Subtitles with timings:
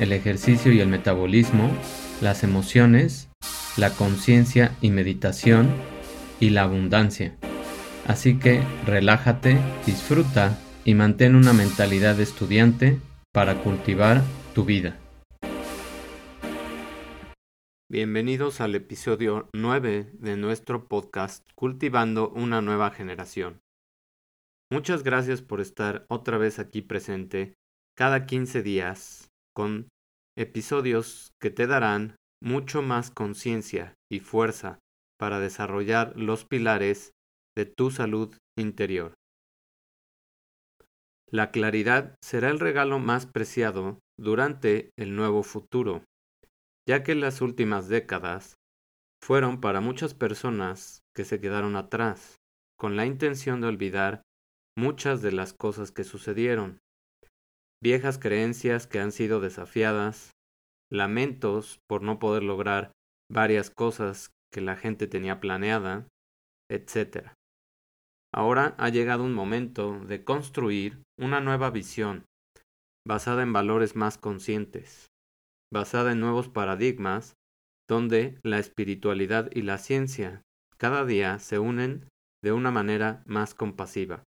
[0.00, 1.70] el ejercicio y el metabolismo,
[2.22, 3.28] las emociones,
[3.76, 5.68] la conciencia y meditación
[6.40, 7.36] y la abundancia.
[8.06, 12.98] Así que relájate, disfruta y mantén una mentalidad de estudiante
[13.32, 14.22] para cultivar
[14.54, 14.98] tu vida.
[17.90, 23.60] Bienvenidos al episodio 9 de nuestro podcast Cultivando una nueva generación.
[24.72, 27.54] Muchas gracias por estar otra vez aquí presente
[27.96, 29.29] cada 15 días
[29.60, 29.90] con
[30.38, 34.78] episodios que te darán mucho más conciencia y fuerza
[35.18, 37.10] para desarrollar los pilares
[37.54, 39.12] de tu salud interior.
[41.30, 46.04] La claridad será el regalo más preciado durante el nuevo futuro,
[46.88, 48.54] ya que las últimas décadas
[49.22, 52.36] fueron para muchas personas que se quedaron atrás,
[52.78, 54.22] con la intención de olvidar
[54.74, 56.78] muchas de las cosas que sucedieron
[57.82, 60.30] viejas creencias que han sido desafiadas,
[60.90, 62.92] lamentos por no poder lograr
[63.30, 66.08] varias cosas que la gente tenía planeada,
[66.70, 67.32] etc.
[68.34, 72.24] Ahora ha llegado un momento de construir una nueva visión,
[73.06, 75.06] basada en valores más conscientes,
[75.72, 77.34] basada en nuevos paradigmas,
[77.88, 80.42] donde la espiritualidad y la ciencia
[80.76, 82.08] cada día se unen
[82.42, 84.24] de una manera más compasiva,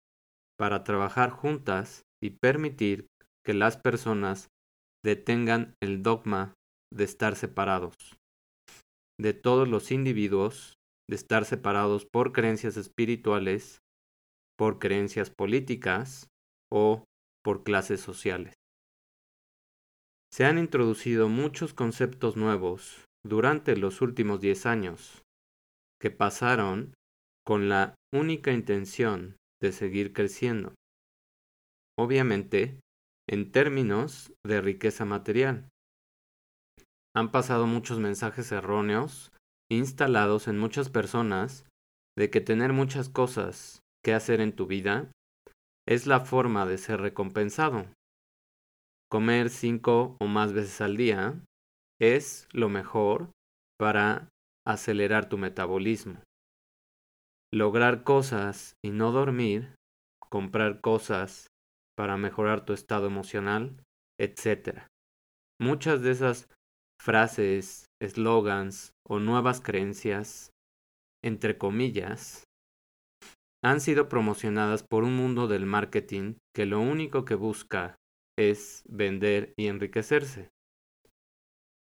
[0.59, 3.07] para trabajar juntas y permitir
[3.45, 4.49] que las personas
[5.05, 6.55] detengan el dogma
[6.93, 7.95] de estar separados,
[9.19, 10.75] de todos los individuos,
[11.09, 13.81] de estar separados por creencias espirituales,
[14.59, 16.29] por creencias políticas
[16.71, 17.05] o
[17.43, 18.55] por clases sociales.
[20.33, 25.23] Se han introducido muchos conceptos nuevos durante los últimos diez años,
[26.01, 26.95] que pasaron
[27.45, 30.75] con la única intención de seguir creciendo.
[31.99, 32.79] Obviamente,
[33.31, 35.69] en términos de riqueza material.
[37.15, 39.33] Han pasado muchos mensajes erróneos
[39.71, 41.65] instalados en muchas personas
[42.19, 45.13] de que tener muchas cosas que hacer en tu vida
[45.87, 47.87] es la forma de ser recompensado.
[49.09, 51.41] Comer cinco o más veces al día
[52.01, 53.31] es lo mejor
[53.79, 54.29] para
[54.67, 56.21] acelerar tu metabolismo.
[57.53, 59.77] Lograr cosas y no dormir,
[60.19, 61.50] comprar cosas
[62.01, 63.77] para mejorar tu estado emocional,
[64.19, 64.87] etc.
[65.61, 66.49] Muchas de esas
[66.99, 70.51] frases, eslogans o nuevas creencias,
[71.23, 72.45] entre comillas,
[73.63, 77.97] han sido promocionadas por un mundo del marketing que lo único que busca
[78.39, 80.49] es vender y enriquecerse.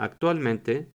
[0.00, 0.92] Actualmente,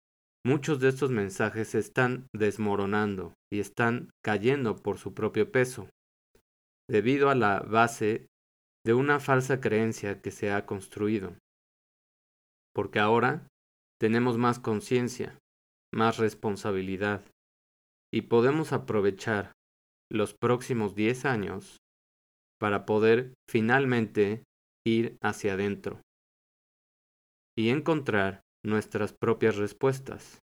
[0.46, 5.88] muchos de estos mensajes se están desmoronando y están cayendo por su propio peso,
[6.90, 8.28] debido a la base
[8.86, 11.36] de una falsa creencia que se ha construido.
[12.74, 13.48] Porque ahora
[14.00, 15.40] tenemos más conciencia,
[15.92, 17.26] más responsabilidad
[18.14, 19.54] y podemos aprovechar
[20.12, 21.78] los próximos 10 años
[22.60, 24.44] para poder finalmente
[24.86, 26.02] ir hacia adentro
[27.58, 30.40] y encontrar nuestras propias respuestas,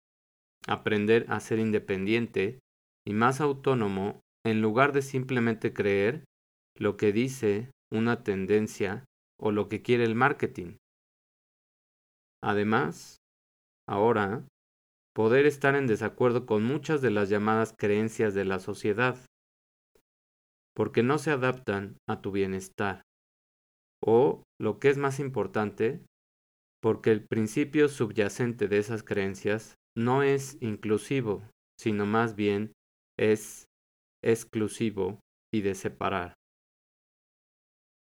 [0.67, 2.61] aprender a ser independiente
[3.07, 6.25] y más autónomo en lugar de simplemente creer
[6.77, 9.05] lo que dice una tendencia
[9.41, 10.77] o lo que quiere el marketing.
[12.43, 13.19] Además,
[13.89, 14.47] ahora,
[15.15, 19.19] poder estar en desacuerdo con muchas de las llamadas creencias de la sociedad,
[20.75, 23.03] porque no se adaptan a tu bienestar.
[24.01, 26.05] O, lo que es más importante,
[26.81, 31.43] porque el principio subyacente de esas creencias no es inclusivo,
[31.81, 32.73] sino más bien
[33.19, 33.67] es
[34.23, 35.19] exclusivo
[35.53, 36.38] y de separar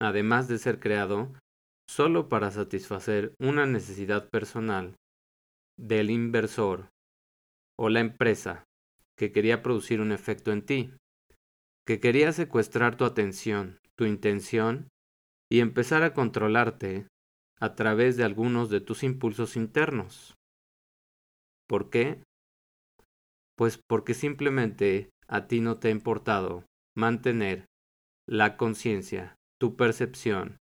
[0.01, 1.33] además de ser creado
[1.89, 4.97] solo para satisfacer una necesidad personal
[5.79, 6.89] del inversor
[7.79, 8.65] o la empresa
[9.17, 10.93] que quería producir un efecto en ti,
[11.87, 14.89] que quería secuestrar tu atención, tu intención
[15.51, 17.07] y empezar a controlarte
[17.59, 20.35] a través de algunos de tus impulsos internos.
[21.69, 22.23] ¿Por qué?
[23.57, 26.65] Pues porque simplemente a ti no te ha importado
[26.97, 27.67] mantener
[28.27, 30.57] la conciencia tu percepción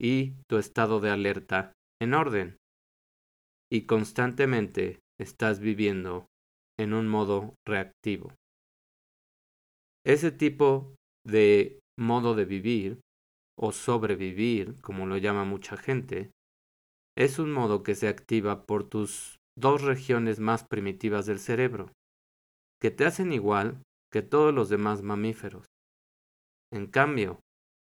[0.00, 1.72] y tu estado de alerta
[2.02, 2.56] en orden.
[3.72, 6.26] y constantemente estás viviendo
[6.78, 8.32] en un modo reactivo.
[10.06, 10.94] Ese tipo
[11.26, 13.00] de modo de vivir
[13.58, 16.30] o sobrevivir, como lo llama mucha gente,
[17.16, 21.90] es un modo que se activa por tus dos regiones más primitivas del cerebro,
[22.80, 23.82] que te hacen igual
[24.12, 25.66] que todos los demás mamíferos.
[26.72, 27.40] En cambio,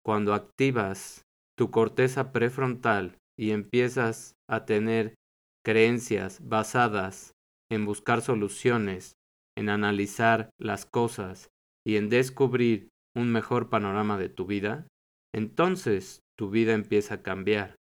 [0.06, 1.24] cuando activas
[1.58, 5.16] tu corteza prefrontal y empiezas a tener
[5.64, 7.34] creencias basadas
[7.72, 9.14] en buscar soluciones,
[9.58, 11.50] en analizar las cosas
[11.86, 14.88] y en descubrir un mejor panorama de tu vida,
[15.34, 17.76] entonces tu vida empieza a cambiar.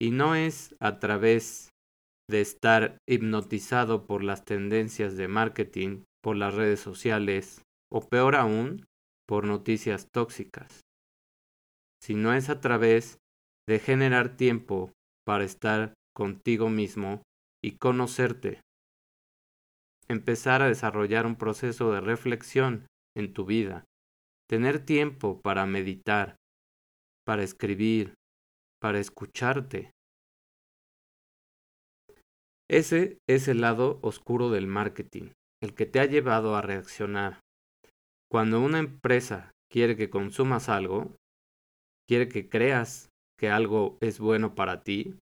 [0.00, 1.70] Y no es a través
[2.28, 7.62] de estar hipnotizado por las tendencias de marketing, por las redes sociales
[7.92, 8.84] o peor aún,
[9.26, 10.80] por noticias tóxicas,
[12.04, 13.18] sino es a través
[13.66, 14.92] de generar tiempo
[15.26, 17.22] para estar contigo mismo
[17.64, 18.60] y conocerte.
[20.06, 22.86] Empezar a desarrollar un proceso de reflexión
[23.16, 23.86] en tu vida.
[24.50, 26.36] Tener tiempo para meditar,
[27.24, 28.12] para escribir,
[28.82, 29.90] para escucharte.
[32.70, 35.30] Ese es el lado oscuro del marketing,
[35.62, 37.40] el que te ha llevado a reaccionar.
[38.30, 41.16] Cuando una empresa quiere que consumas algo,
[42.08, 45.16] quiere que creas que algo es bueno para ti,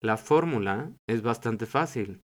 [0.00, 2.20] la fórmula es bastante fácil.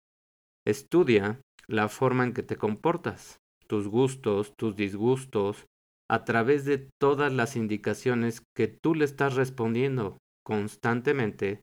[0.67, 5.67] Estudia la forma en que te comportas, tus gustos, tus disgustos,
[6.11, 11.63] a través de todas las indicaciones que tú le estás respondiendo constantemente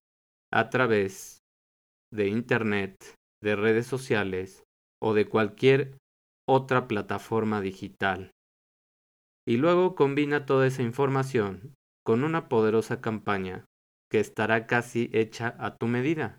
[0.52, 1.40] a través
[2.12, 2.96] de Internet,
[3.44, 4.64] de redes sociales
[5.00, 5.98] o de cualquier
[6.48, 8.32] otra plataforma digital.
[9.48, 13.66] Y luego combina toda esa información con una poderosa campaña
[14.12, 16.38] que estará casi hecha a tu medida.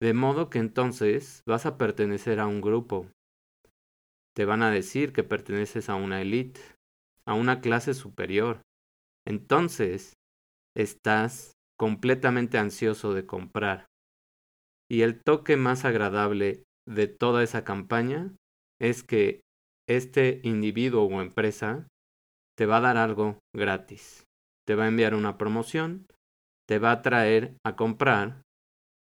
[0.00, 3.08] De modo que entonces vas a pertenecer a un grupo.
[4.34, 6.60] Te van a decir que perteneces a una élite,
[7.26, 8.62] a una clase superior.
[9.26, 10.14] Entonces,
[10.76, 13.86] estás completamente ansioso de comprar.
[14.90, 18.34] Y el toque más agradable de toda esa campaña
[18.80, 19.40] es que
[19.88, 21.86] este individuo o empresa
[22.56, 24.24] te va a dar algo gratis.
[24.70, 26.06] Te va a enviar una promoción,
[26.68, 28.42] te va a traer a comprar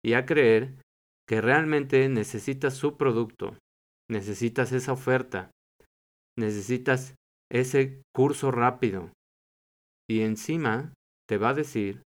[0.01, 0.77] y a creer
[1.29, 3.59] que realmente necesitas su producto,
[4.09, 5.51] necesitas esa oferta,
[6.39, 7.17] necesitas
[7.51, 9.11] ese curso rápido.
[10.09, 10.95] Y encima
[11.29, 12.05] te va a decir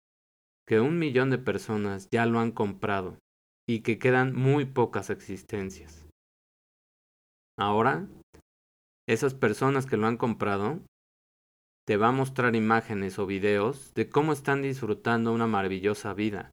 [0.69, 3.17] que un millón de personas ya lo han comprado
[3.67, 6.07] y que quedan muy pocas existencias.
[7.59, 8.07] Ahora,
[9.09, 10.83] esas personas que lo han comprado
[11.87, 16.51] te va a mostrar imágenes o videos de cómo están disfrutando una maravillosa vida.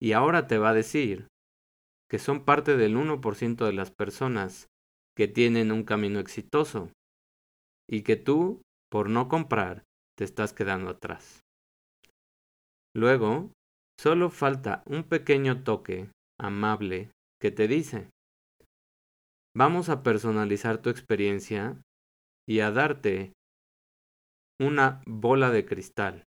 [0.00, 1.28] Y ahora te va a decir
[2.10, 4.68] que son parte del 1% de las personas
[5.16, 6.90] que tienen un camino exitoso
[7.88, 9.84] y que tú, por no comprar,
[10.16, 11.40] te estás quedando atrás.
[12.94, 13.52] Luego,
[14.00, 16.10] solo falta un pequeño toque
[16.40, 17.10] amable
[17.40, 18.08] que te dice,
[19.54, 21.80] vamos a personalizar tu experiencia
[22.48, 23.32] y a darte
[24.62, 26.24] una bola de cristal,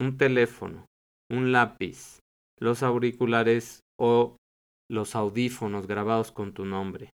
[0.00, 0.86] un teléfono,
[1.30, 2.20] un lápiz,
[2.58, 4.36] los auriculares o
[4.90, 7.10] los audífonos grabados con tu nombre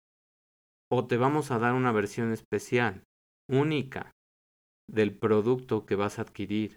[0.93, 3.05] o te vamos a dar una versión especial,
[3.49, 4.11] única,
[4.89, 6.77] del producto que vas a adquirir.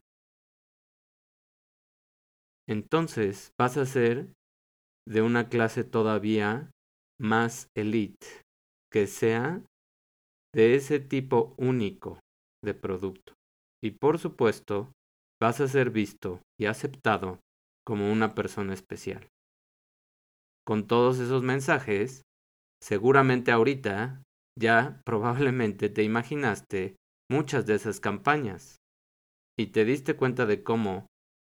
[2.68, 4.32] Entonces vas a ser
[5.08, 6.72] de una clase todavía
[7.20, 8.28] más elite,
[8.92, 9.64] que sea
[10.54, 12.20] de ese tipo único
[12.64, 13.34] de producto.
[13.84, 14.92] Y por supuesto,
[15.42, 17.40] vas a ser visto y aceptado
[17.86, 19.28] como una persona especial.
[20.66, 22.24] Con todos esos mensajes,
[22.84, 24.24] Seguramente ahorita
[24.60, 26.98] ya probablemente te imaginaste
[27.32, 28.76] muchas de esas campañas
[29.58, 31.08] y te diste cuenta de cómo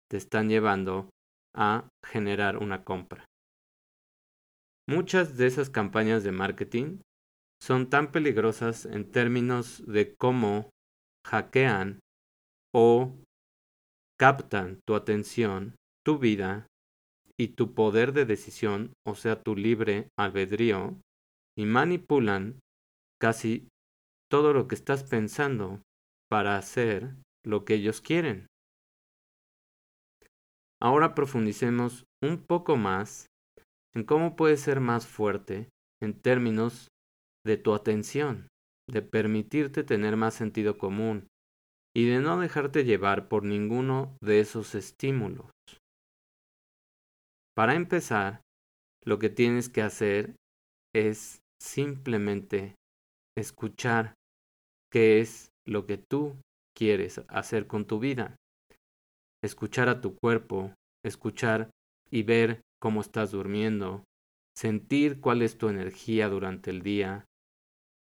[0.10, 1.10] te están llevando
[1.56, 3.26] a generar una compra.
[4.90, 7.00] Muchas de esas campañas de marketing
[7.62, 10.72] son tan peligrosas en términos de cómo
[11.26, 12.00] hackean
[12.74, 13.16] o
[14.20, 16.68] captan tu atención, tu vida
[17.38, 21.00] y tu poder de decisión, o sea, tu libre albedrío,
[21.58, 22.60] y manipulan
[23.20, 23.68] casi
[24.30, 25.82] todo lo que estás pensando
[26.30, 27.16] para hacer
[27.46, 28.48] lo que ellos quieren.
[30.82, 33.28] Ahora profundicemos un poco más
[33.94, 35.70] en cómo puedes ser más fuerte
[36.02, 36.88] en términos
[37.46, 38.48] de tu atención,
[38.90, 41.28] de permitirte tener más sentido común
[41.96, 45.52] y de no dejarte llevar por ninguno de esos estímulos.
[47.56, 48.42] Para empezar,
[49.04, 50.36] lo que tienes que hacer
[50.96, 52.76] es simplemente
[53.38, 54.14] escuchar
[54.92, 56.36] qué es lo que tú
[56.76, 58.36] quieres hacer con tu vida.
[59.44, 61.70] Escuchar a tu cuerpo, escuchar
[62.10, 64.04] y ver cómo estás durmiendo,
[64.56, 67.26] sentir cuál es tu energía durante el día,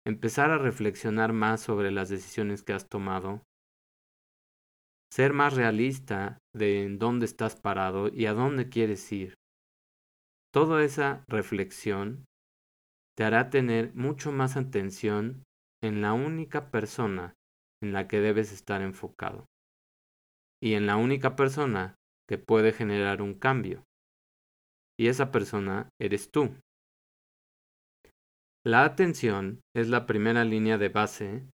[0.06, 3.42] empezar a reflexionar más sobre las decisiones que has tomado,
[5.12, 9.34] ser más realista de en dónde estás parado y a dónde quieres ir.
[10.52, 12.24] Toda esa reflexión
[13.16, 15.44] te hará tener mucho más atención
[15.82, 17.34] en la única persona
[17.82, 19.46] en la que debes estar enfocado
[20.62, 21.96] y en la única persona
[22.28, 23.84] que puede generar un cambio.
[24.98, 26.56] Y esa persona eres tú.
[28.66, 31.46] La atención es la primera línea de base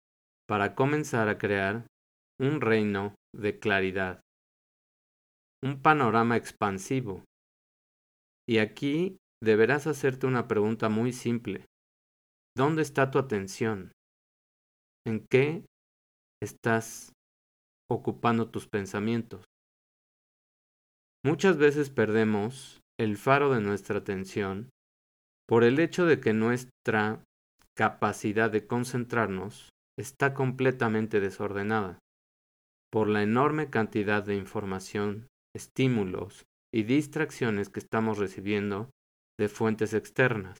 [0.48, 1.88] para comenzar a crear
[2.39, 4.22] un reino de claridad,
[5.63, 7.24] un panorama expansivo.
[8.48, 11.66] Y aquí deberás hacerte una pregunta muy simple.
[12.56, 13.92] ¿Dónde está tu atención?
[15.08, 15.66] ¿En qué
[16.44, 17.12] estás
[17.89, 19.46] ocupando tus pensamientos?
[21.25, 24.70] Muchas veces perdemos el faro de nuestra atención
[25.50, 27.24] por el hecho de que nuestra
[27.75, 31.98] capacidad de concentrarnos está completamente desordenada,
[32.91, 35.25] por la enorme cantidad de información,
[35.56, 38.91] estímulos y distracciones que estamos recibiendo
[39.39, 40.60] de fuentes externas.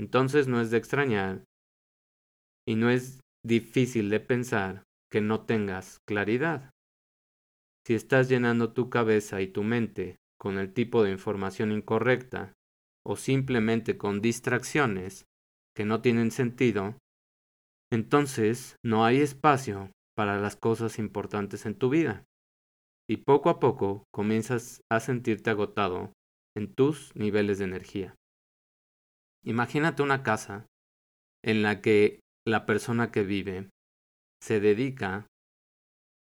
[0.00, 1.44] Entonces no es de extrañar
[2.66, 4.82] y no es difícil de pensar
[5.12, 6.70] que no tengas claridad.
[7.86, 12.52] Si estás llenando tu cabeza y tu mente con el tipo de información incorrecta
[13.06, 15.26] o simplemente con distracciones
[15.76, 16.98] que no tienen sentido,
[17.92, 22.24] entonces no hay espacio para las cosas importantes en tu vida.
[23.08, 26.12] Y poco a poco comienzas a sentirte agotado
[26.56, 28.14] en tus niveles de energía.
[29.44, 30.66] Imagínate una casa
[31.44, 33.68] en la que la persona que vive
[34.42, 35.26] se dedica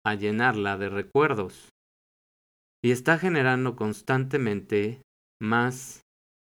[0.07, 1.69] a llenarla de recuerdos
[2.83, 5.03] y está generando constantemente
[5.43, 6.01] más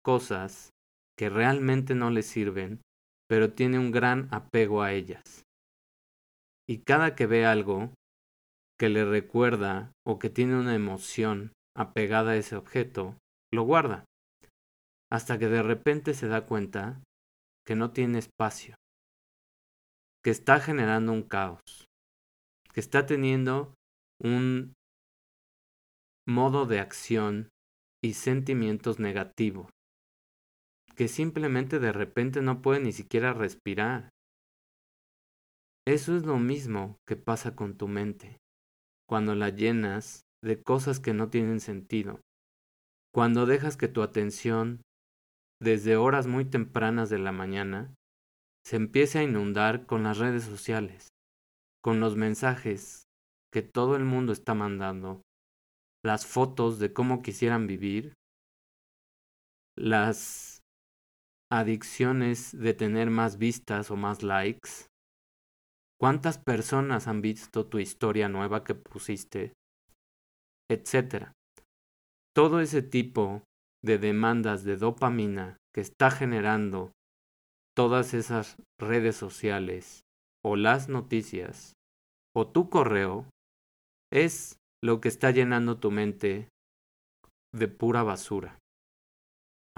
[0.03, 0.72] cosas
[1.17, 2.81] que realmente no le sirven,
[3.29, 5.43] pero tiene un gran apego a ellas.
[6.67, 7.93] Y cada que ve algo
[8.79, 13.17] que le recuerda o que tiene una emoción apegada a ese objeto,
[13.53, 14.05] lo guarda,
[15.12, 17.03] hasta que de repente se da cuenta
[17.65, 18.75] que no tiene espacio,
[20.24, 21.86] que está generando un caos,
[22.74, 23.75] que está teniendo
[24.20, 24.74] un
[26.27, 27.50] modo de acción
[28.03, 29.70] y sentimientos negativos
[30.95, 34.10] que simplemente de repente no puede ni siquiera respirar.
[35.88, 38.38] Eso es lo mismo que pasa con tu mente,
[39.07, 42.19] cuando la llenas de cosas que no tienen sentido,
[43.13, 44.81] cuando dejas que tu atención,
[45.62, 47.93] desde horas muy tempranas de la mañana,
[48.65, 51.07] se empiece a inundar con las redes sociales,
[51.83, 53.03] con los mensajes
[53.51, 55.21] que todo el mundo está mandando,
[56.05, 58.13] las fotos de cómo quisieran vivir,
[59.77, 60.61] las
[61.51, 64.88] adicciones de tener más vistas o más likes?
[66.00, 69.53] ¿Cuántas personas han visto tu historia nueva que pusiste?
[70.70, 71.34] Etcétera.
[72.34, 73.43] Todo ese tipo
[73.84, 76.93] de demandas de dopamina que está generando
[77.75, 80.01] todas esas redes sociales
[80.43, 81.74] o las noticias
[82.36, 83.25] o tu correo
[84.12, 86.48] es lo que está llenando tu mente
[87.53, 88.61] de pura basura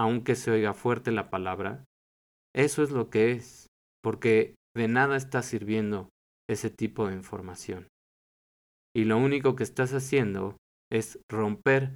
[0.04, 1.86] aunque se oiga fuerte la palabra,
[2.54, 3.68] eso es lo que es,
[4.04, 6.10] porque de nada está sirviendo
[6.50, 7.88] ese tipo de información.
[8.94, 10.58] Y lo único que estás haciendo
[10.92, 11.92] es romper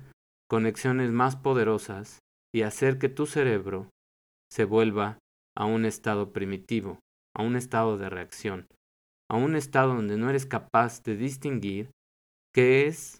[0.49, 2.19] conexiones más poderosas
[2.55, 3.89] y hacer que tu cerebro
[4.49, 5.19] se vuelva
[5.57, 6.99] a un estado primitivo,
[7.35, 8.67] a un estado de reacción,
[9.29, 11.91] a un estado donde no eres capaz de distinguir
[12.55, 13.19] qué es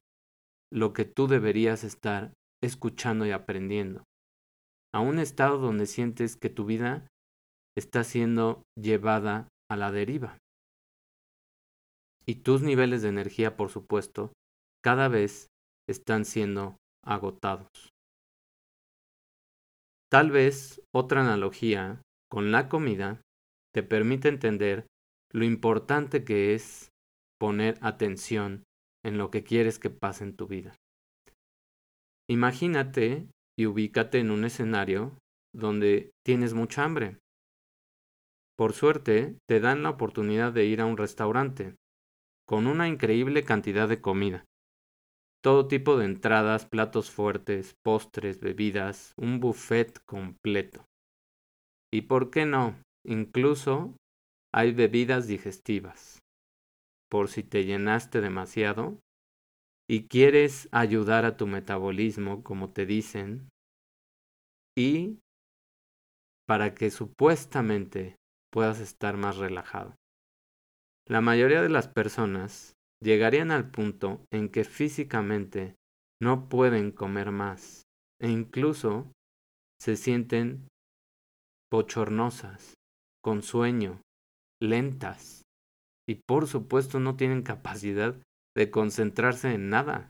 [0.72, 2.32] lo que tú deberías estar
[2.63, 4.06] escuchando y aprendiendo
[4.94, 7.08] a un estado donde sientes que tu vida
[7.77, 10.38] está siendo llevada a la deriva.
[12.25, 14.34] Y tus niveles de energía, por supuesto,
[14.84, 15.48] cada vez
[15.88, 17.89] están siendo agotados.
[20.10, 23.22] Tal vez otra analogía con la comida
[23.74, 24.88] te permite entender
[25.34, 26.89] lo importante que es
[27.39, 28.63] poner atención
[29.06, 30.75] en lo que quieres que pase en tu vida.
[32.29, 35.18] Imagínate y ubícate en un escenario
[35.54, 37.18] donde tienes mucha hambre.
[38.58, 41.76] Por suerte, te dan la oportunidad de ir a un restaurante
[42.48, 44.46] con una increíble cantidad de comida.
[45.44, 50.86] todo tipo de entradas, platos fuertes, postres, bebidas, un buffet completo.
[51.94, 53.96] Y por qué no, incluso
[54.54, 56.20] hay bebidas digestivas.
[57.10, 59.00] Por si te llenaste demasiado
[59.89, 63.50] y quieres ayudar a tu metabolismo, como te dicen,
[64.77, 65.20] y
[66.48, 68.15] para que supuestamente
[68.51, 69.96] puedas estar más relajado.
[71.08, 75.75] La mayoría de las personas llegarían al punto en que físicamente
[76.22, 77.84] no pueden comer más
[78.22, 79.12] e incluso
[79.79, 80.67] se sienten
[81.72, 82.74] bochornosas,
[83.24, 84.01] con sueño,
[84.62, 85.44] lentas
[86.10, 88.15] y por supuesto no tienen capacidad
[88.58, 90.10] de concentrarse en nada.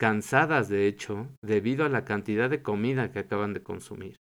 [0.00, 4.16] Cansadas, de hecho, debido a la cantidad de comida que acaban de consumir.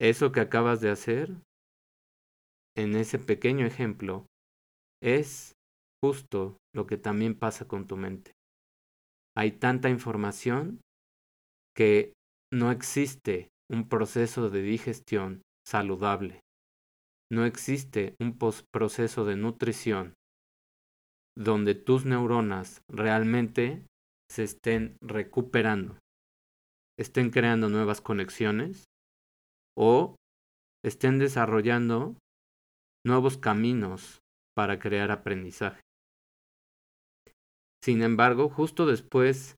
[0.00, 1.28] Eso que acabas de hacer,
[2.74, 4.24] en ese pequeño ejemplo,
[5.02, 5.52] es
[6.02, 8.32] justo lo que también pasa con tu mente.
[9.36, 10.80] Hay tanta información
[11.76, 12.14] que
[12.50, 16.40] no existe un proceso de digestión saludable.
[17.30, 18.38] No existe un
[18.72, 20.14] proceso de nutrición
[21.38, 23.86] donde tus neuronas realmente
[24.30, 25.96] se estén recuperando,
[26.98, 28.84] estén creando nuevas conexiones
[29.78, 30.16] o
[30.84, 32.16] estén desarrollando
[33.06, 34.18] nuevos caminos
[34.56, 35.80] para crear aprendizaje.
[37.84, 39.54] Sin embargo, justo después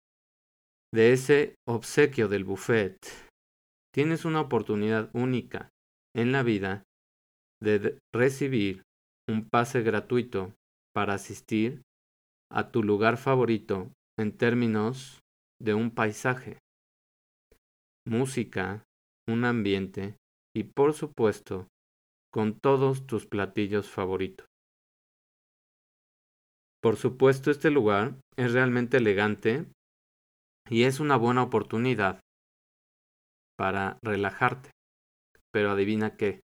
[0.95, 2.97] de ese obsequio del buffet,
[3.95, 5.71] tienes una oportunidad única
[6.15, 6.83] en la vida
[7.63, 8.83] de recibir
[9.29, 10.53] un pase gratuito
[10.95, 11.83] para asistir
[12.51, 15.21] a tu lugar favorito en términos
[15.61, 16.59] de un paisaje,
[18.07, 18.83] música,
[19.29, 20.17] un ambiente
[20.57, 21.69] y por supuesto
[22.33, 24.47] con todos tus platillos favoritos.
[26.83, 29.67] Por supuesto, este lugar es realmente elegante
[30.69, 32.21] y es una buena oportunidad
[33.59, 34.71] para relajarte.
[35.53, 36.41] Pero adivina qué.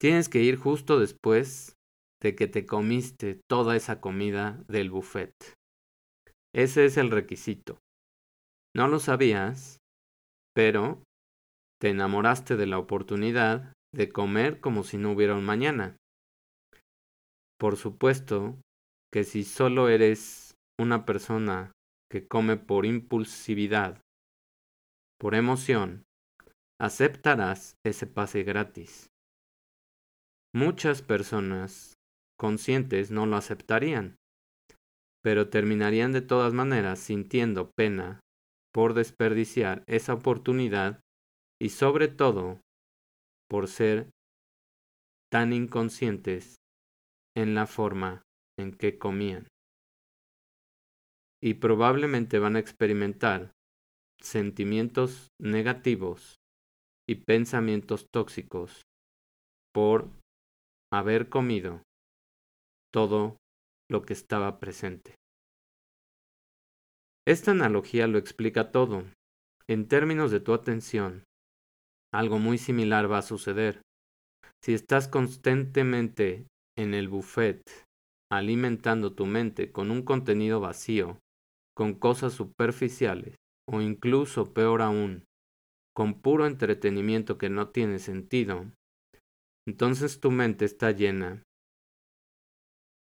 [0.00, 1.76] Tienes que ir justo después
[2.22, 5.34] de que te comiste toda esa comida del buffet.
[6.54, 7.78] Ese es el requisito.
[8.74, 9.78] No lo sabías,
[10.54, 11.02] pero
[11.80, 15.96] te enamoraste de la oportunidad de comer como si no hubiera un mañana.
[17.58, 18.56] Por supuesto,
[19.12, 21.72] que si solo eres una persona
[22.10, 24.00] que come por impulsividad,
[25.18, 26.04] por emoción,
[26.80, 29.08] aceptarás ese pase gratis.
[30.54, 31.94] Muchas personas
[32.42, 34.16] conscientes no lo aceptarían,
[35.22, 38.18] pero terminarían de todas maneras sintiendo pena
[38.74, 40.98] por desperdiciar esa oportunidad
[41.60, 42.60] y sobre todo
[43.48, 44.10] por ser
[45.30, 46.56] tan inconscientes
[47.36, 48.22] en la forma
[48.58, 49.46] en que comían.
[51.40, 53.52] Y probablemente van a experimentar
[54.20, 56.40] sentimientos negativos
[57.08, 58.82] y pensamientos tóxicos
[59.72, 60.10] por
[60.92, 61.82] haber comido
[62.92, 63.36] todo
[63.90, 65.14] lo que estaba presente.
[67.26, 69.04] Esta analogía lo explica todo.
[69.68, 71.24] En términos de tu atención,
[72.12, 73.80] algo muy similar va a suceder.
[74.62, 77.62] Si estás constantemente en el buffet
[78.30, 81.18] alimentando tu mente con un contenido vacío,
[81.76, 83.36] con cosas superficiales,
[83.68, 85.24] o incluso peor aún,
[85.94, 88.66] con puro entretenimiento que no tiene sentido,
[89.68, 91.42] entonces tu mente está llena,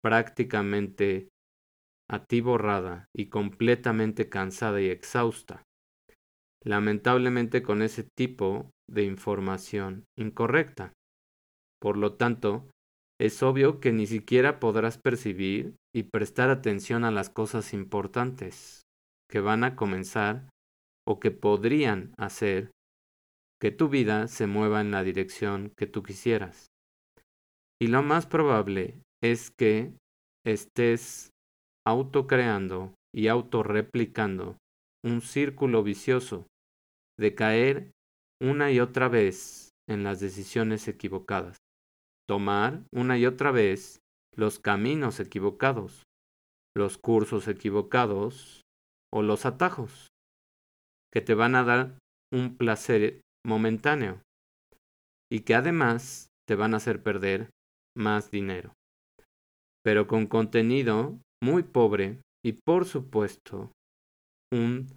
[0.07, 1.31] prácticamente
[2.09, 5.65] atiborrada y completamente cansada y exhausta,
[6.63, 10.93] lamentablemente con ese tipo de información incorrecta.
[11.83, 12.71] Por lo tanto,
[13.21, 18.83] es obvio que ni siquiera podrás percibir y prestar atención a las cosas importantes
[19.29, 20.49] que van a comenzar
[21.05, 22.71] o que podrían hacer
[23.61, 26.67] que tu vida se mueva en la dirección que tú quisieras.
[27.83, 29.93] Y lo más probable es que
[30.45, 31.31] estés
[31.87, 34.57] autocreando y autorreplicando
[35.05, 36.47] un círculo vicioso
[37.19, 37.93] de caer
[38.41, 41.57] una y otra vez en las decisiones equivocadas.
[42.29, 44.01] Tomar una y otra vez
[44.35, 46.03] los caminos equivocados,
[46.77, 48.63] los cursos equivocados
[49.13, 50.09] o los atajos
[51.13, 51.99] que te van a dar
[52.33, 54.21] un placer momentáneo
[55.33, 57.49] y que además te van a hacer perder
[57.97, 58.73] más dinero,
[59.87, 63.71] pero con contenido muy pobre y por supuesto
[64.53, 64.89] un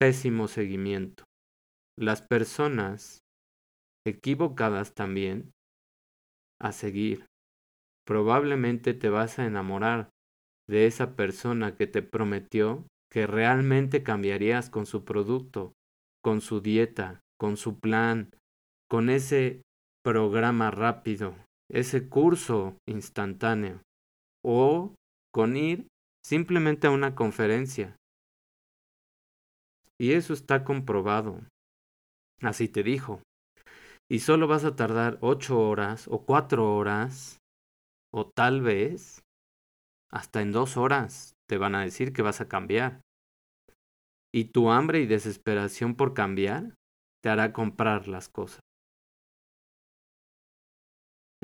[0.00, 1.24] pésimo seguimiento.
[1.98, 3.18] Las personas
[4.06, 5.52] equivocadas también
[6.58, 7.26] a seguir.
[8.06, 10.08] Probablemente te vas a enamorar
[10.66, 15.74] de esa persona que te prometió que realmente cambiarías con su producto,
[16.24, 18.30] con su dieta, con su plan,
[18.88, 19.60] con ese
[20.02, 21.36] programa rápido,
[21.70, 23.82] ese curso instantáneo,
[24.44, 24.94] o
[25.32, 25.88] con ir
[26.24, 27.96] simplemente a una conferencia.
[29.98, 31.40] Y eso está comprobado.
[32.42, 33.22] Así te dijo.
[34.10, 37.38] Y solo vas a tardar ocho horas o cuatro horas,
[38.12, 39.22] o tal vez
[40.12, 43.00] hasta en dos horas te van a decir que vas a cambiar.
[44.32, 46.74] Y tu hambre y desesperación por cambiar
[47.22, 48.60] te hará comprar las cosas.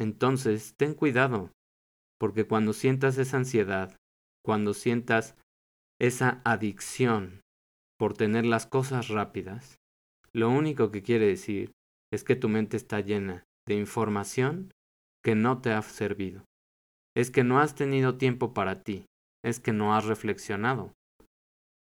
[0.02, 1.52] Entonces, ten cuidado,
[2.18, 3.96] porque cuando sientas esa ansiedad,
[4.44, 5.36] cuando sientas
[6.00, 7.40] esa adicción
[8.00, 9.76] por tener las cosas rápidas,
[10.32, 11.70] lo único que quiere decir
[12.12, 14.72] es que tu mente está llena de información
[15.22, 16.42] que no te ha servido.
[17.16, 19.06] Es que no has tenido tiempo para ti,
[19.44, 20.92] es que no has reflexionado.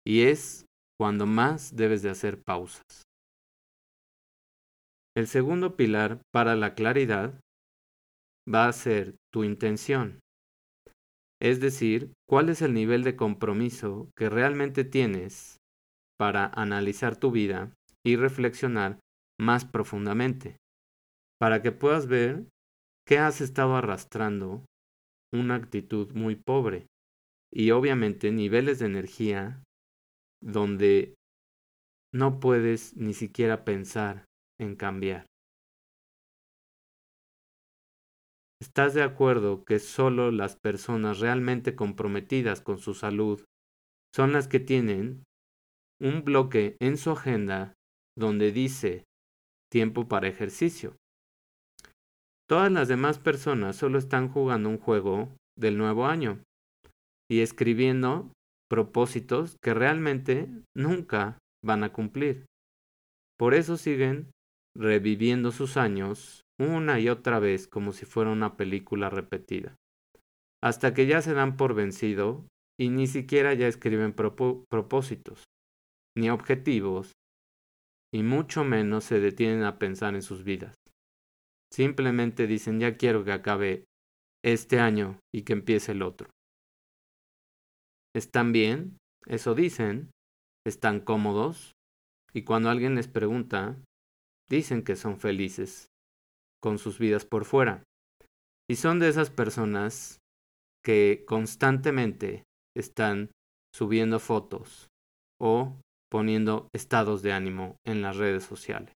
[0.06, 0.66] Y es
[1.00, 3.04] cuando más debes de hacer pausas.
[5.16, 7.40] El segundo pilar para la claridad
[8.48, 10.20] va a ser tu intención.
[11.42, 15.58] Es decir, cuál es el nivel de compromiso que realmente tienes
[16.20, 17.74] para analizar tu vida
[18.06, 19.00] y reflexionar
[19.40, 20.58] más profundamente,
[21.40, 22.46] para que puedas ver
[23.08, 24.64] que has estado arrastrando
[25.34, 26.86] una actitud muy pobre
[27.52, 29.64] y obviamente niveles de energía
[30.44, 31.16] donde
[32.14, 34.26] no puedes ni siquiera pensar
[34.60, 35.26] en cambiar.
[38.62, 43.44] ¿Estás de acuerdo que solo las personas realmente comprometidas con su salud
[44.14, 45.24] son las que tienen
[46.00, 47.74] un bloque en su agenda
[48.16, 49.04] donde dice
[49.72, 50.96] tiempo para ejercicio?
[52.48, 56.44] Todas las demás personas solo están jugando un juego del nuevo año
[57.32, 58.32] y escribiendo
[58.70, 60.48] propósitos que realmente
[60.78, 62.46] nunca van a cumplir.
[63.40, 64.30] Por eso siguen
[64.78, 69.76] reviviendo sus años una y otra vez como si fuera una película repetida,
[70.64, 72.46] hasta que ya se dan por vencido
[72.80, 75.44] y ni siquiera ya escriben propósitos,
[76.18, 77.12] ni objetivos,
[78.14, 80.76] y mucho menos se detienen a pensar en sus vidas.
[81.74, 83.86] Simplemente dicen ya quiero que acabe
[84.44, 86.30] este año y que empiece el otro.
[88.14, 90.12] Están bien, eso dicen,
[90.68, 91.74] están cómodos,
[92.34, 93.78] y cuando alguien les pregunta,
[94.50, 95.91] dicen que son felices
[96.62, 97.84] con sus vidas por fuera.
[98.70, 100.20] Y son de esas personas
[100.84, 102.44] que constantemente
[102.76, 103.32] están
[103.74, 104.88] subiendo fotos
[105.40, 105.76] o
[106.12, 108.94] poniendo estados de ánimo en las redes sociales.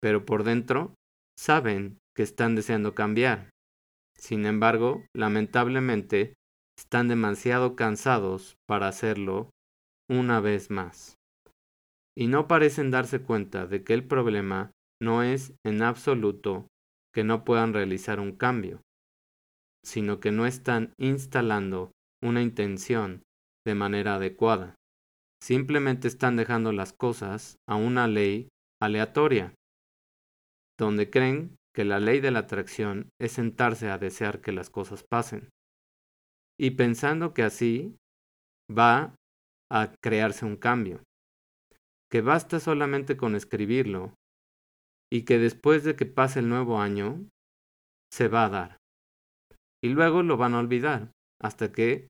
[0.00, 0.94] Pero por dentro
[1.38, 3.50] saben que están deseando cambiar.
[4.18, 6.34] Sin embargo, lamentablemente,
[6.78, 9.50] están demasiado cansados para hacerlo
[10.10, 11.16] una vez más.
[12.16, 14.70] Y no parecen darse cuenta de que el problema
[15.02, 16.68] no es en absoluto
[17.12, 18.80] que no puedan realizar un cambio,
[19.84, 21.90] sino que no están instalando
[22.22, 23.22] una intención
[23.66, 24.76] de manera adecuada.
[25.42, 28.48] Simplemente están dejando las cosas a una ley
[28.80, 29.54] aleatoria,
[30.78, 35.02] donde creen que la ley de la atracción es sentarse a desear que las cosas
[35.02, 35.48] pasen.
[36.58, 37.96] Y pensando que así
[38.70, 39.16] va
[39.68, 41.02] a crearse un cambio,
[42.08, 44.14] que basta solamente con escribirlo
[45.12, 47.28] y que después de que pase el nuevo año
[48.10, 48.76] se va a dar.
[49.84, 52.08] Y luego lo van a olvidar hasta que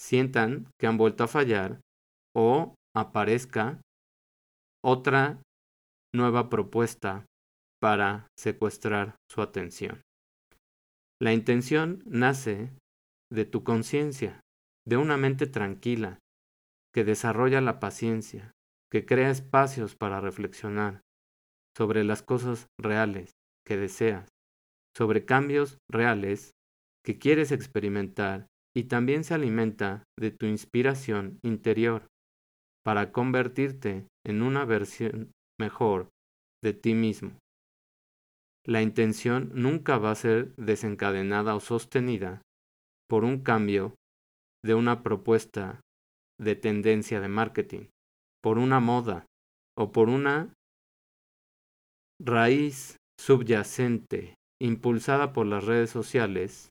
[0.00, 1.82] sientan que han vuelto a fallar
[2.34, 3.82] o aparezca
[4.82, 5.42] otra
[6.14, 7.26] nueva propuesta
[7.82, 10.00] para secuestrar su atención.
[11.20, 12.70] La intención nace
[13.30, 14.40] de tu conciencia,
[14.86, 16.18] de una mente tranquila,
[16.94, 18.52] que desarrolla la paciencia,
[18.90, 21.02] que crea espacios para reflexionar,
[21.76, 23.32] sobre las cosas reales
[23.66, 24.28] que deseas,
[24.96, 26.52] sobre cambios reales
[27.04, 32.06] que quieres experimentar y también se alimenta de tu inspiración interior
[32.84, 36.08] para convertirte en una versión mejor
[36.62, 37.38] de ti mismo.
[38.64, 42.42] La intención nunca va a ser desencadenada o sostenida
[43.08, 43.94] por un cambio
[44.64, 45.80] de una propuesta
[46.40, 47.86] de tendencia de marketing,
[48.42, 49.26] por una moda
[49.76, 50.52] o por una
[52.24, 56.68] raíz subyacente impulsada por las redes sociales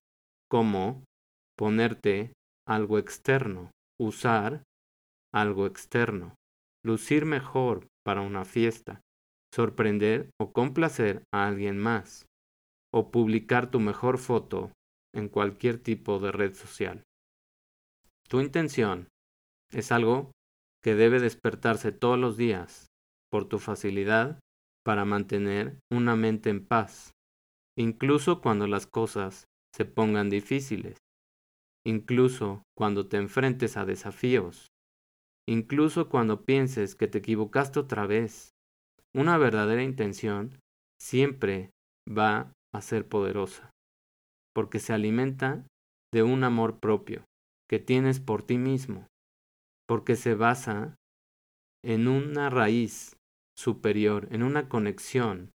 [0.50, 1.04] como
[1.58, 2.32] ponerte
[2.66, 4.64] algo externo, usar
[5.34, 6.36] algo externo,
[6.86, 9.02] lucir mejor para una fiesta,
[9.54, 12.26] sorprender o complacer a alguien más,
[12.94, 14.72] o publicar tu mejor foto
[15.14, 17.04] en cualquier tipo de red social.
[18.30, 19.10] Tu intención
[19.74, 20.32] es algo
[20.82, 22.88] que debe despertarse todos los días
[23.30, 24.40] por tu facilidad
[24.84, 27.12] para mantener una mente en paz,
[27.78, 30.98] incluso cuando las cosas se pongan difíciles,
[31.86, 34.68] incluso cuando te enfrentes a desafíos,
[35.48, 38.52] incluso cuando pienses que te equivocaste otra vez.
[39.14, 40.60] Una verdadera intención
[41.02, 41.72] siempre
[42.08, 43.72] va a ser poderosa,
[44.56, 45.66] porque se alimenta
[46.14, 47.26] de un amor propio
[47.70, 49.08] que tienes por ti mismo,
[49.88, 50.96] porque se basa
[51.84, 53.18] en una raíz
[53.62, 55.52] superior, en una conexión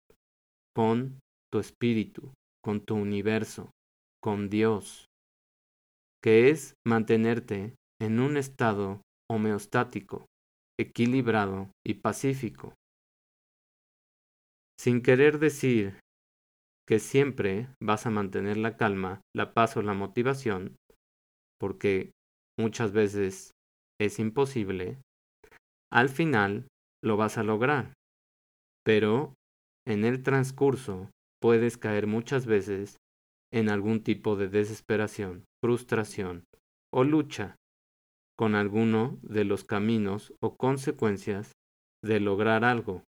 [0.75, 1.21] con
[1.53, 3.71] tu espíritu, con tu universo,
[4.21, 5.07] con Dios,
[6.23, 10.27] que es mantenerte en un estado homeostático,
[10.79, 12.75] equilibrado y pacífico.
[14.79, 16.01] Sin querer decir
[16.89, 20.75] que siempre vas a mantener la calma, la paz o la motivación,
[21.61, 22.11] porque
[22.59, 23.53] muchas veces
[24.01, 24.99] es imposible,
[25.93, 26.67] al final
[27.03, 27.95] lo vas a lograr.
[28.85, 29.35] Pero
[29.87, 31.11] en el transcurso
[31.41, 32.97] puedes caer muchas veces
[33.53, 36.45] en algún tipo de desesperación, frustración
[36.93, 37.57] o lucha
[38.39, 41.53] con alguno de los caminos o consecuencias
[42.03, 43.05] de lograr algo.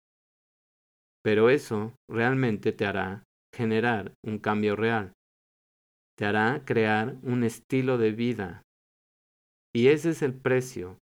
[1.22, 3.24] Pero eso realmente te hará
[3.54, 5.12] generar un cambio real.
[6.16, 8.62] Te hará crear un estilo de vida.
[9.74, 10.98] Y ese es el precio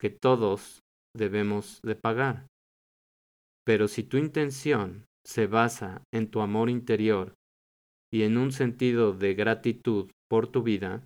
[0.00, 0.80] que todos
[1.14, 2.46] debemos de pagar.
[3.64, 7.34] Pero si tu intención se basa en tu amor interior
[8.12, 11.04] y en un sentido de gratitud por tu vida,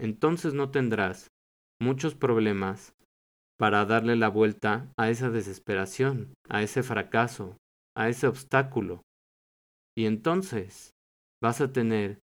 [0.00, 1.28] entonces no tendrás
[1.80, 2.92] muchos problemas
[3.58, 7.56] para darle la vuelta a esa desesperación, a ese fracaso,
[7.96, 9.02] a ese obstáculo.
[9.96, 10.92] Y entonces
[11.42, 12.20] vas a tener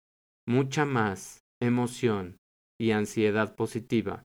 [0.47, 2.37] mucha más emoción
[2.79, 4.23] y ansiedad positiva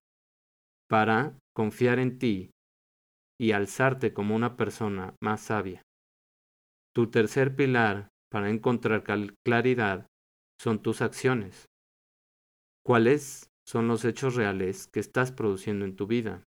[0.88, 2.50] para confiar en ti
[3.40, 5.82] y alzarte como una persona más sabia.
[6.94, 9.04] Tu tercer pilar para encontrar
[9.44, 10.06] claridad
[10.60, 11.66] son tus acciones.
[12.84, 16.44] ¿Cuáles son los hechos reales que estás produciendo en tu vida?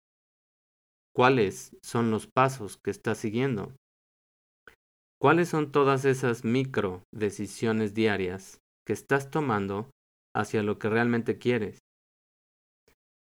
[1.16, 3.74] ¿Cuáles son los pasos que estás siguiendo?
[5.20, 9.90] ¿Cuáles son todas esas micro decisiones diarias que estás tomando
[10.36, 11.85] hacia lo que realmente quieres?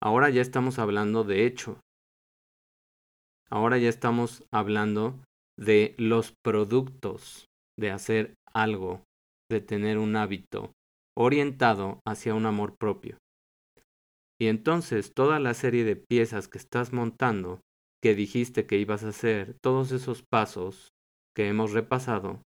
[0.06, 1.80] Ahora ya estamos hablando de hecho.
[3.50, 5.20] Ahora ya estamos hablando
[5.58, 9.02] de los productos de hacer algo,
[9.50, 10.74] de tener un hábito
[11.18, 13.18] orientado hacia un amor propio.
[14.40, 17.62] Y entonces toda la serie de piezas que estás montando,
[18.00, 20.90] que dijiste que ibas a hacer, todos esos pasos
[21.36, 22.44] que hemos repasado,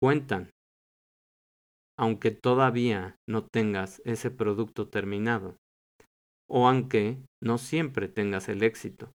[0.00, 0.50] cuentan,
[1.98, 5.56] aunque todavía no tengas ese producto terminado,
[6.48, 9.10] o aunque no siempre tengas el éxito.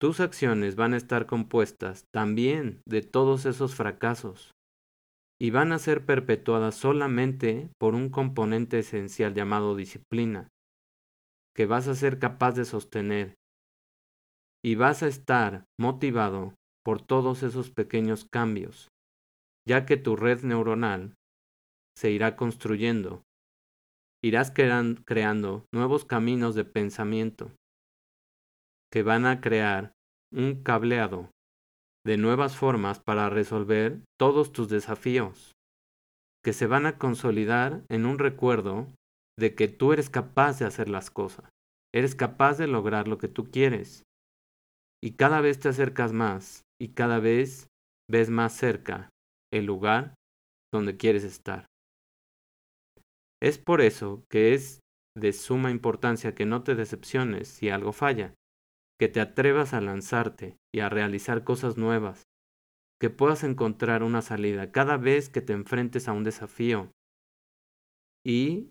[0.00, 4.52] Tus acciones van a estar compuestas también de todos esos fracasos
[5.40, 10.48] y van a ser perpetuadas solamente por un componente esencial llamado disciplina,
[11.54, 13.34] que vas a ser capaz de sostener
[14.64, 18.88] y vas a estar motivado por todos esos pequeños cambios,
[19.66, 21.14] ya que tu red neuronal
[21.96, 23.22] se irá construyendo,
[24.22, 27.52] irás creando nuevos caminos de pensamiento
[28.92, 29.92] que van a crear
[30.32, 31.30] un cableado
[32.06, 35.52] de nuevas formas para resolver todos tus desafíos,
[36.42, 38.88] que se van a consolidar en un recuerdo
[39.38, 41.48] de que tú eres capaz de hacer las cosas,
[41.94, 44.02] eres capaz de lograr lo que tú quieres.
[45.02, 47.68] Y cada vez te acercas más y cada vez
[48.10, 49.10] ves más cerca
[49.52, 50.14] el lugar
[50.72, 51.66] donde quieres estar.
[53.40, 54.80] Es por eso que es
[55.16, 58.34] de suma importancia que no te decepciones si algo falla,
[58.98, 62.24] que te atrevas a lanzarte y a realizar cosas nuevas,
[63.00, 66.90] que puedas encontrar una salida cada vez que te enfrentes a un desafío.
[68.24, 68.70] Y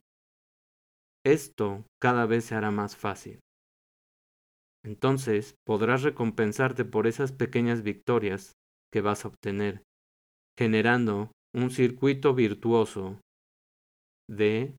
[1.26, 3.40] esto cada vez se hará más fácil.
[4.84, 8.54] Entonces podrás recompensarte por esas pequeñas victorias
[8.92, 9.84] que vas a obtener,
[10.58, 13.20] generando un circuito virtuoso
[14.30, 14.76] de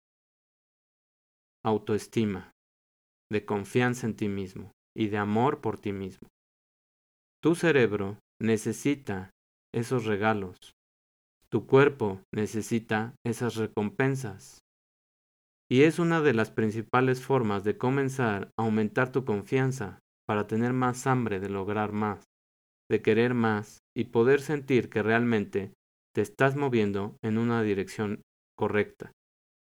[1.64, 2.52] autoestima,
[3.30, 6.28] de confianza en ti mismo y de amor por ti mismo.
[7.42, 9.30] Tu cerebro necesita
[9.74, 10.56] esos regalos.
[11.50, 14.58] Tu cuerpo necesita esas recompensas.
[15.70, 20.72] Y es una de las principales formas de comenzar a aumentar tu confianza para tener
[20.72, 22.24] más hambre de lograr más,
[22.90, 25.72] de querer más y poder sentir que realmente
[26.14, 28.22] te estás moviendo en una dirección
[28.56, 29.12] correcta.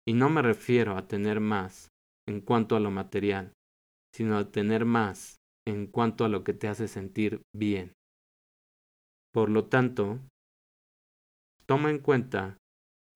[0.08, 1.90] Y no me refiero a tener más
[2.28, 3.52] en cuanto a lo material,
[4.14, 5.36] sino a tener más
[5.68, 7.92] en cuanto a lo que te hace sentir bien.
[9.34, 10.20] Por lo tanto,
[11.66, 12.58] toma en cuenta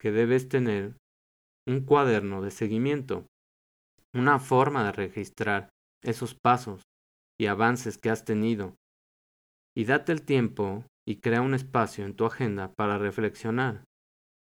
[0.02, 0.98] que debes tener
[1.66, 3.26] un cuaderno de seguimiento,
[4.14, 5.70] una forma de registrar
[6.04, 6.82] esos pasos
[7.40, 8.76] y avances que has tenido.
[9.78, 13.86] Y date el tiempo y crea un espacio en tu agenda para reflexionar,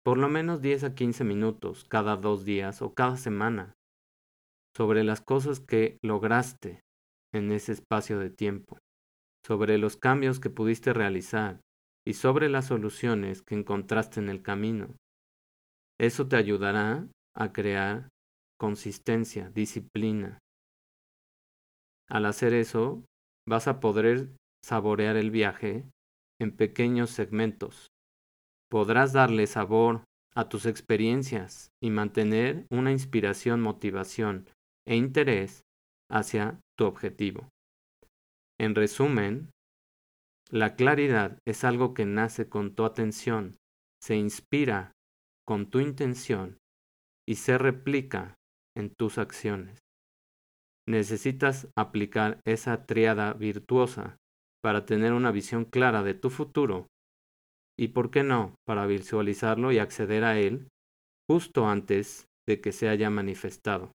[0.05, 3.75] por lo menos 10 a 15 minutos cada dos días o cada semana,
[4.77, 6.81] sobre las cosas que lograste
[7.35, 8.79] en ese espacio de tiempo,
[9.45, 11.61] sobre los cambios que pudiste realizar
[12.07, 14.97] y sobre las soluciones que encontraste en el camino.
[16.01, 18.09] Eso te ayudará a crear
[18.59, 20.39] consistencia, disciplina.
[22.09, 23.05] Al hacer eso,
[23.47, 24.31] vas a poder
[24.65, 25.85] saborear el viaje
[26.41, 27.89] en pequeños segmentos.
[28.71, 30.05] Podrás darle sabor
[30.35, 34.47] a tus experiencias y mantener una inspiración, motivación
[34.87, 35.65] e interés
[36.09, 37.49] hacia tu objetivo.
[38.61, 39.51] En resumen,
[40.51, 43.57] la claridad es algo que nace con tu atención,
[44.01, 44.93] se inspira
[45.47, 46.59] con tu intención
[47.29, 48.35] y se replica
[48.77, 49.79] en tus acciones.
[50.89, 54.17] Necesitas aplicar esa triada virtuosa
[54.63, 56.87] para tener una visión clara de tu futuro
[57.81, 60.69] y, por qué no, para visualizarlo y acceder a él
[61.27, 63.93] justo antes de que se haya manifestado.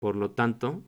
[0.00, 0.84] Por lo tanto,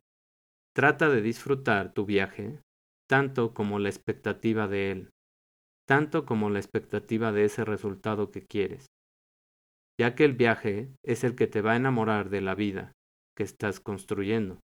[0.73, 2.61] trata de disfrutar tu viaje
[3.09, 5.09] tanto como la expectativa de él,
[5.85, 8.85] tanto como la expectativa de ese resultado que quieres,
[9.99, 12.93] ya que el viaje es el que te va a enamorar de la vida
[13.35, 14.61] que estás construyendo.